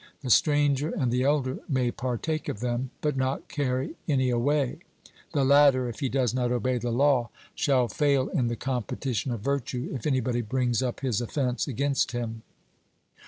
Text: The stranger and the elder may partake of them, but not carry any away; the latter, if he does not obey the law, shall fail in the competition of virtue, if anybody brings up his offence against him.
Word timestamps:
The 0.21 0.31
stranger 0.31 0.89
and 0.89 1.11
the 1.11 1.21
elder 1.21 1.59
may 1.69 1.91
partake 1.91 2.49
of 2.49 2.59
them, 2.59 2.89
but 3.01 3.15
not 3.15 3.47
carry 3.47 3.97
any 4.07 4.31
away; 4.31 4.79
the 5.31 5.45
latter, 5.45 5.87
if 5.87 5.99
he 5.99 6.09
does 6.09 6.33
not 6.33 6.51
obey 6.51 6.79
the 6.79 6.89
law, 6.89 7.29
shall 7.53 7.87
fail 7.87 8.27
in 8.29 8.47
the 8.47 8.55
competition 8.55 9.31
of 9.31 9.41
virtue, 9.41 9.91
if 9.93 10.07
anybody 10.07 10.41
brings 10.41 10.81
up 10.81 11.01
his 11.01 11.21
offence 11.21 11.67
against 11.67 12.13
him. 12.13 12.41